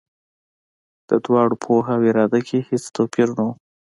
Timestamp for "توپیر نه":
2.95-3.43